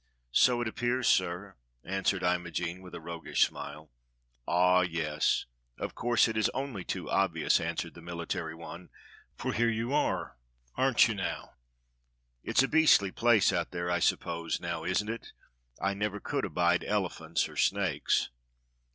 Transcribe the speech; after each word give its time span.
"So 0.31 0.61
it 0.61 0.67
appears, 0.67 1.07
sir," 1.07 1.57
answered 1.83 2.23
Imogene, 2.23 2.81
with 2.81 2.95
a 2.95 2.99
roguish 2.99 3.45
smile. 3.45 3.91
"Ah, 4.47 4.81
yes. 4.81 5.45
Of 5.77 5.93
course 5.93 6.27
it 6.27 6.35
is 6.35 6.49
only 6.55 6.83
too 6.83 7.07
obvious," 7.07 7.59
an 7.59 7.75
swered 7.75 7.93
the 7.93 8.01
military 8.01 8.55
one, 8.55 8.89
"for 9.35 9.53
here 9.53 9.69
you 9.69 9.93
are, 9.93 10.37
aren't 10.73 11.07
you 11.07 11.13
now? 11.13 11.51
It's 12.43 12.63
a 12.63 12.67
beastly 12.67 13.11
place 13.11 13.53
out 13.53 13.69
there, 13.69 13.91
I 13.91 13.99
suppose, 13.99 14.59
now 14.59 14.83
isn't 14.85 15.07
it.f^ 15.07 15.31
I 15.79 15.93
never 15.93 16.19
could 16.19 16.45
abide 16.45 16.83
elephants 16.83 17.47
or 17.47 17.55
snakes 17.55 18.31